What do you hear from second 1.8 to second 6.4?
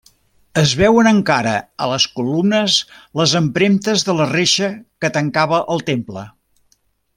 a les columnes les empremtes de la reixa que tancava el temple.